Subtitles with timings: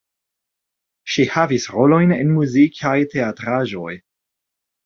[1.15, 3.95] Ŝi havis rolojn en muzikaj teatraĵoj.